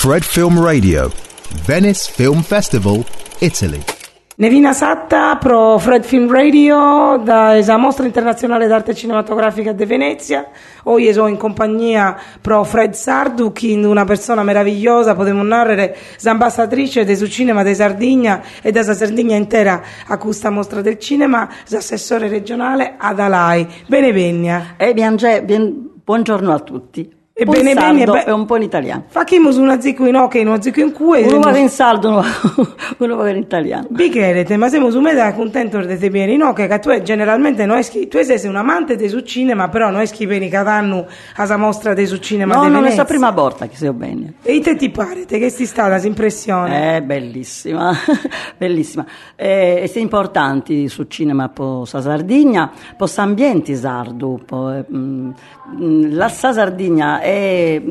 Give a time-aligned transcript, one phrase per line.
[0.00, 1.10] Fred Film Radio,
[1.66, 3.04] Venice Film Festival,
[3.40, 3.82] Italy.
[4.36, 10.50] Nevina Satta pro Fred Film Radio da esa mostra internazionale d'arte cinematografica di Venezia.
[10.84, 17.64] Oggi sono in compagnia pro Fred Sardu, una persona meravigliosa, potremmo narrare, ambasciatrice del cinema
[17.64, 23.66] di Sardegna e della Sardegna intera a questa mostra del cinema, l'assessore regionale Adalai.
[23.88, 24.74] Bene Vegna.
[24.76, 27.17] Eh, bien, bien, buongiorno a tutti.
[27.40, 29.04] Ebbene, bene, bene, è un po' in italiano.
[29.06, 31.22] Facciamo una zicco in ok, una zicco in cui.
[31.22, 32.20] Uno va in saldo,
[32.98, 33.86] uno, va in italiano.
[33.90, 37.76] Biccherete, ma siamo su meta contento di te bene in ok, che tu generalmente non
[37.76, 41.94] eschi, tu sei un amante di su cinema, però eschi bene cada anno a mostra
[41.94, 44.34] di su cinema No, non è la prima volta che sei bene.
[44.42, 46.96] E te ti pare, te che sti stata l'impressione?
[46.96, 47.92] Eh, bellissima,
[48.58, 49.06] bellissima.
[49.36, 55.30] Eh, è importanti su cinema po sa Sardegna, po ambienti sardo, po, eh, mm,
[56.16, 57.82] la sa Sardegna è,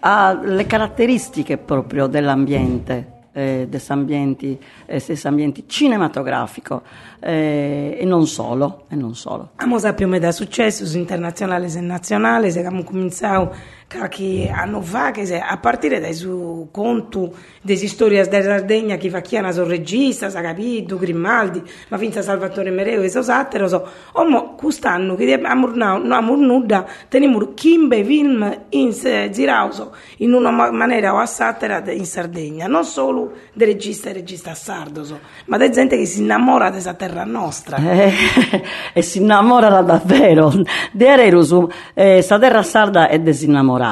[0.00, 3.16] ha le caratteristiche proprio dell'ambiente.
[3.38, 6.82] Eh, ambienti, eh, ambienti cinematografico
[7.20, 8.86] eh, e non solo.
[8.88, 9.50] E non solo.
[9.54, 13.54] Abbiamo sappiamo da successi internazionali e nazionali, abbiamo cominciato
[13.88, 17.30] qualche anno fa, che a partire dai suoi conti
[17.62, 22.70] delle storie della Sardegna, chi fa chiana sono regista, sa capito, Grimaldi, ma finza Salvatore
[22.70, 25.98] Mereo e so sattero, so, oh, quest'anno che abbiamo no,
[26.36, 28.90] nuda, teniamo kimbe film in,
[29.32, 34.54] girauso in una maniera o a sattera in Sardegna, non solo del regista e regista
[34.54, 37.76] sardo, so, ma di gente che si innamora di questa terra nostra.
[37.76, 38.12] Eh,
[38.92, 40.52] e si innamora davvero.
[40.92, 43.86] De Ererusum, eh, terra sarda è desinnamorata.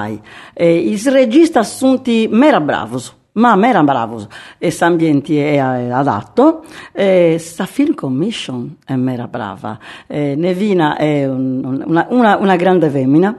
[0.55, 4.27] Eh, I registi sono mera bravos ma a me era bravo
[4.59, 6.65] e ambienti è adatto.
[6.93, 12.91] E sta film commission è mera brava e Nevina è un, una, una, una, grande
[12.91, 13.37] femmina.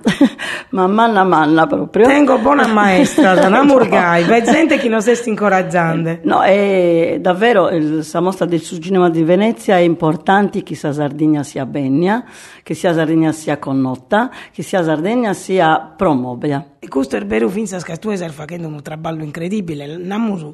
[0.69, 2.07] Ma manna manna proprio.
[2.07, 7.69] Tengo buona maestra da murgai vai gente che non si sta incoraggiando no è davvero
[7.69, 12.23] la mostra del cinema di Venezia è importante che sia Sardegna sia bennia
[12.63, 17.97] che sia Sardegna sia connota che sia Sardegna sia promobia questo è vero finza che
[17.97, 19.97] tu stai facendo un traballo incredibile.
[19.97, 20.53] Non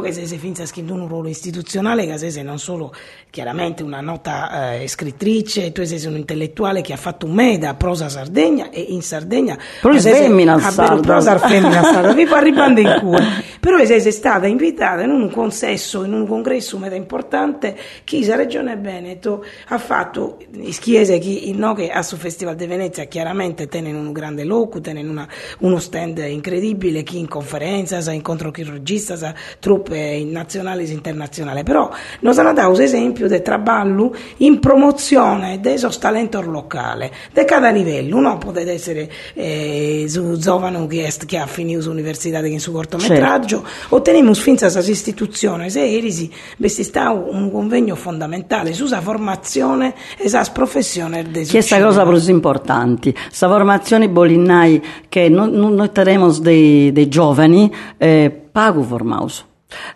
[0.00, 2.92] che sei finza che un ruolo istituzionale che sei non solo
[3.30, 8.08] chiaramente una nota eh, scrittrice tu sei un intellettuale che ha fatto un meda prosa
[8.08, 13.24] Sardegna e in Sardegna prosa femmina sarda prosa femmina sarda vi fa arrivando in cuore
[13.60, 18.76] però sei stata invitata in un consesso in un congresso meda importante che la regione
[18.76, 20.38] Veneto ha fatto
[20.70, 25.08] schiese chi no, che a su Festival di Venezia chiaramente tenen un grande loco tenen
[25.08, 25.28] una
[25.74, 31.90] uno stand incredibile, chi in conferenza, sa incontro chirurgista, sa truppe nazionali e internazionali, però
[32.20, 38.38] noi hanno dato esempio del traballo in promozione del talento locale, di cada livello, uno
[38.38, 43.96] può essere eh, su giovane che, che ha finito l'università in suo cortometraggio, certo.
[43.96, 46.30] otteniamo fin questa istituzione, se erisi,
[46.68, 53.48] sta un convegno fondamentale sulla formazione e sulla professione del Questa cosa più importante, la
[53.48, 59.44] formazione bolinnai che non, noi teremos dei, giovani eh, pago formaus.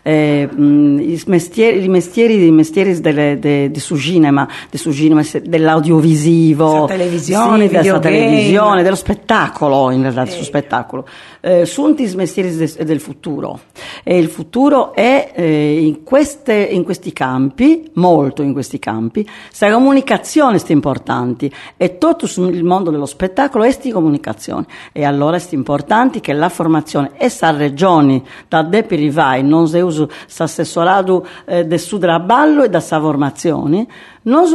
[0.03, 5.23] Eh, i mestieri, i mestieri, i mestieri delle, de, de, su cinema, de su cinema
[5.43, 10.31] dell'audiovisivo, televisione, sì, della televisione, dello spettacolo, in realtà, eh.
[10.31, 11.07] su spettacolo.
[11.41, 13.61] Eh, sono i mestieri de, del futuro
[14.03, 19.29] e il futuro è eh, in, queste, in, questi campi, molto in questi campi,
[19.59, 25.37] la comunicazione è importante e tutto il mondo dello spettacolo è di comunicazione e allora
[25.37, 31.27] è importante che la formazione e sa regioni da de perivai non se uso s'assessorato
[31.45, 33.87] eh, del sudraballo e da sa formazione
[34.23, 34.47] noi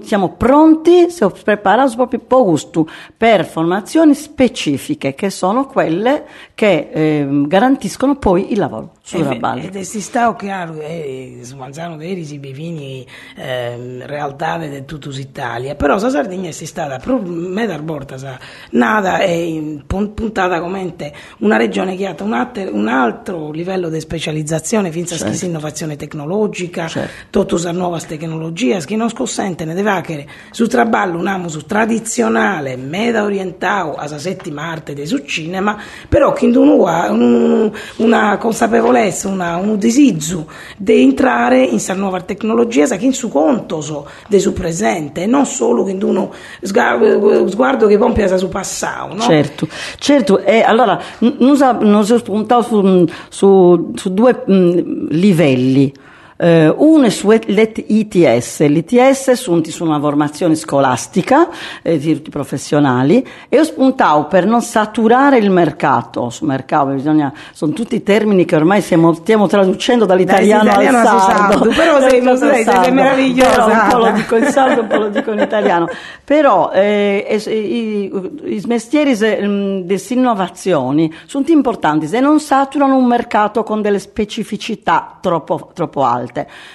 [0.00, 7.28] siamo pronti, siamo preparati proprio per gusto, per formazioni specifiche, che sono quelle che eh,
[7.46, 9.62] garantiscono poi il lavoro sul raballo.
[9.62, 13.06] Ed si sta chiaro, eh, mangiano veri si bevini
[13.36, 18.38] eh, realtà di tutta l'Italia, però la Sardegna è stata meta porta
[18.70, 20.94] nata e puntata come
[21.38, 25.38] una regione che ha un altro, un altro livello di specializzazione, finza certo.
[25.38, 27.46] che innovazione tecnologica, certo.
[27.72, 33.94] nuove tecnologie, che non consente ne deve avere su traballo un amuso tradizionale, meda orientato
[33.94, 35.76] alla settima arte del cinema,
[36.08, 40.46] però che un, una consapevolezza, una, un desiderio
[40.76, 45.26] di entrare in questa nuova tecnologia, che in su conto so, del suo presente, e
[45.26, 49.14] non solo che uno sguardo che compie su passato.
[49.14, 49.20] No?
[49.20, 49.68] Certo,
[49.98, 55.92] certo, e allora non è spuntato su, su, su due mh, livelli.
[56.40, 61.48] Eh, uno su l'ITS, l'ITS sono una formazione scolastica
[61.82, 67.32] eh, di tutti professionali e ho spuntato per non saturare il mercato, su mercato bisogna,
[67.52, 72.62] sono tutti termini che ormai stiamo, stiamo traducendo dall'italiano al sardo, però sei, non sei,
[72.62, 73.56] sei meravigliosa.
[73.56, 75.88] Però un po' lo dico in sardo, un po' lo dico in italiano,
[76.22, 82.06] però eh, i, i mestieri mm, delle innovazioni sono importanti.
[82.06, 86.26] Se non saturano un mercato con delle specificità troppo, troppo alte.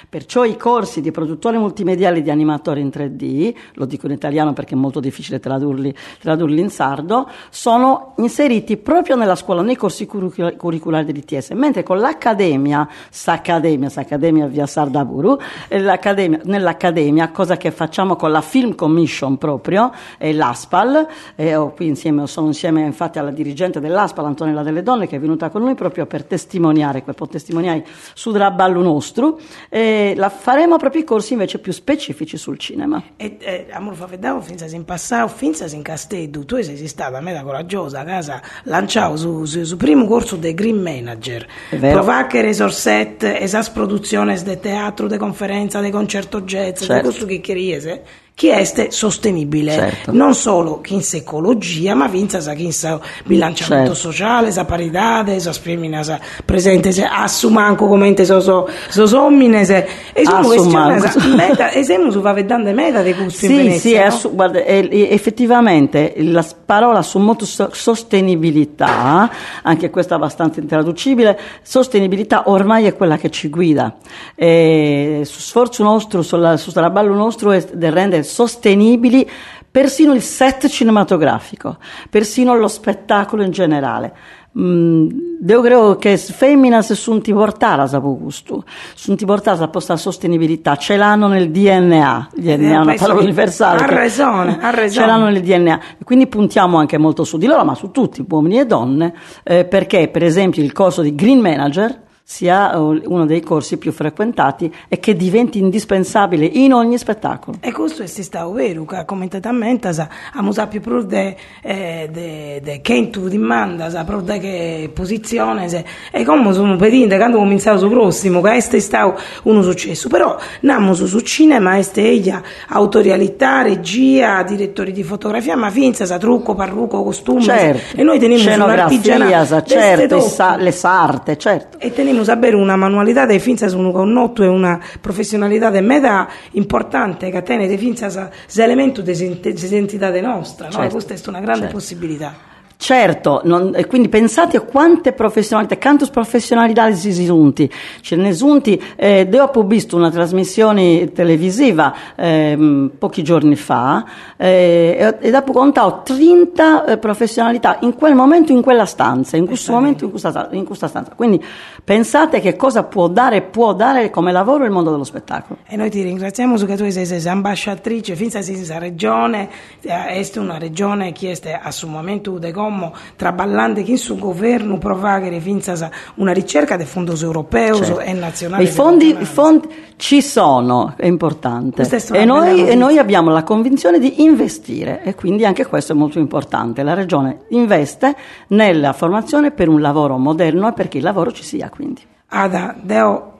[0.09, 4.73] Perciò i corsi di produttori multimediali di animatori in 3D, lo dico in italiano perché
[4.75, 11.05] è molto difficile tradurli, tradurli in sardo, sono inseriti proprio nella scuola, nei corsi curriculari
[11.05, 15.37] dell'ITS, mentre con l'accademia, S'Accademia, S'Accademia via Sardaburu,
[15.69, 22.27] nell'accademia, cosa che facciamo con la Film Commission proprio, e l'ASPAL, e ho qui insieme,
[22.27, 26.05] sono insieme infatti alla dirigente dell'ASPAL, Antonella Delle Donne, che è venuta con noi proprio
[26.05, 29.39] per testimoniare, per testimoniare su Draballo nostro,
[29.69, 33.01] e la faremo proprio i corsi invece più specifici sul cinema.
[33.15, 37.41] E eh, amore fa vedere, finza in passato, finza in castello, tu sei stata meta
[37.43, 43.69] coraggiosa a casa, lanciato su, su, su primo corso dei Green Manager, provare risorsette, esas
[43.69, 46.93] produzioni di teatro, di conferenza, di concerto jazz, certo.
[46.93, 48.03] di questo che chiese
[48.35, 50.11] chi è sostenibile, certo.
[50.11, 54.09] non solo chi in ecologia, ma vinza sa chi in bilanciamento certo.
[54.09, 59.87] sociale, sa parità, sa femmina, sa presente, se assumanco come so so, so sommine, se
[60.13, 63.97] e sono questioni, meta, esempio su va vedendo meta dei gusti sì, in Venezia, sì,
[63.97, 64.03] no?
[64.05, 69.29] assu- guarda, effettivamente la parola su molto sostenibilità,
[69.61, 73.95] anche questa abbastanza intraducibile, sostenibilità ormai è quella che ci guida.
[74.33, 79.29] E, sforzo nostro, sul, sul traballo nostro è di rendere sostenibili
[79.73, 81.77] persino il set cinematografico,
[82.07, 84.13] persino lo spettacolo in generale.
[84.55, 85.09] Mm,
[85.47, 90.95] io credo che femmina se sono portare a questo, sono portare a questa sostenibilità, ce
[90.95, 93.81] l'hanno nel DNA, il DNA è una parola universale.
[93.81, 94.89] Ha ragione, ha ragione.
[94.91, 98.59] Ce l'hanno nel DNA, quindi puntiamo anche molto su di loro, ma su tutti, uomini
[98.59, 99.11] e donne,
[99.41, 103.91] eh, perché per esempio il corso di Green Manager sia eh, uno dei corsi più
[103.91, 107.57] frequentati e che diventi indispensabile in ogni spettacolo.
[107.59, 114.33] E questo è stato vero, che commentatamente abbiamo saputo proprio di che tu dimanda, proprio
[114.33, 119.19] di che posizione, e come sono pedinte, quando cominciamo sul prossimo, che questo è stato
[119.43, 126.05] un successo, però andiamo su cinema, è ella, autorialità, regia, direttori di fotografia, ma finza,
[126.05, 127.97] sa trucco, parrucco, costume, certo.
[127.99, 131.79] e noi teniamo un'artigianato, certo, sa, le sarte, certo.
[131.79, 136.27] E teniamo sapere una manualità dei finza su un connotto e una professionalità de meta
[136.51, 138.29] importante che tiene dei finza
[138.61, 140.73] elemento di identità nostra, no?
[140.73, 140.91] certo.
[140.91, 141.75] questa è una grande certo.
[141.75, 142.51] possibilità.
[142.83, 147.53] Certo, non, quindi pensate a quante professionalità, quante professionalità si sono
[148.01, 148.61] Ce ne sono,
[148.97, 149.25] eh,
[149.57, 154.03] ho visto una trasmissione televisiva eh, pochi giorni fa
[154.35, 159.71] eh, e dopo contato 30 eh, professionalità in quel momento, in quella stanza, in questo
[159.71, 161.13] momento, in questa, in questa, stanza.
[161.15, 161.41] Quindi
[161.83, 165.59] pensate che cosa può dare, può dare come lavoro il mondo dello spettacolo.
[165.67, 169.49] E noi ti ringraziamo su che tu sei, ambasciatrice, finza sei regione,
[169.81, 173.97] è eh, una regione che è a suo momento de come Como traballante che in
[173.97, 177.99] suo governo provagere finza una ricerca dei fondi europei certo.
[177.99, 178.63] e nazionali.
[178.63, 181.83] I fondi, I fondi, ci sono, è importante.
[181.83, 185.95] È e, noi, e noi abbiamo la convinzione di investire e quindi anche questo è
[185.95, 186.83] molto importante.
[186.83, 188.15] La Regione investe
[188.47, 192.01] nella formazione per un lavoro moderno e perché il lavoro ci sia quindi.
[192.27, 193.33] Ada, Deo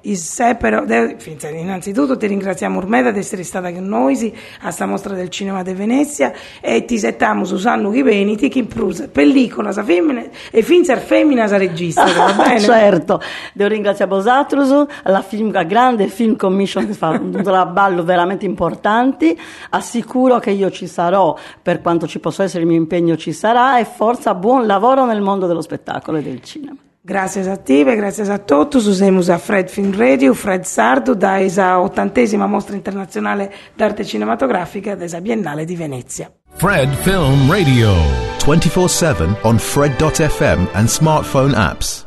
[0.59, 5.63] però, innanzitutto ti ringraziamo Urmeda di essere stata con noi a questa mostra del cinema
[5.63, 11.47] di Venezia e ti settiamo Susanno Chiveniti che imprusa pellicola sa femmina e finza femmina
[11.47, 12.59] sa regista va bene?
[12.59, 13.21] certo
[13.53, 19.37] devo ringraziare vosatrus la, film, la grande film commission che fa un lavoro veramente importante
[19.69, 23.79] assicuro che io ci sarò per quanto ci possa essere il mio impegno ci sarà
[23.79, 26.75] e forza buon lavoro nel mondo dello spettacolo e del cinema
[27.05, 28.77] Grazie a te, grazie a tutti.
[28.77, 35.19] Usiamo a Fred Film Radio, Fred Sardo, da esa ottantesima mostra internazionale d'arte cinematografica della
[35.19, 36.31] Biennale di Venezia.
[36.53, 37.91] Fred Film Radio
[38.45, 42.02] 24/7 on fred.fm and smartphone apps.